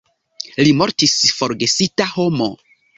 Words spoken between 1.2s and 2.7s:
forgesita homo.